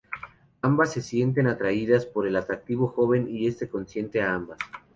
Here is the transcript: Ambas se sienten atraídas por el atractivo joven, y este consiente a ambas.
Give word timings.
Ambas 0.63 0.93
se 0.93 1.01
sienten 1.03 1.45
atraídas 1.45 2.07
por 2.07 2.25
el 2.25 2.35
atractivo 2.35 2.87
joven, 2.87 3.27
y 3.29 3.45
este 3.45 3.69
consiente 3.69 4.19
a 4.23 4.33
ambas. 4.33 4.57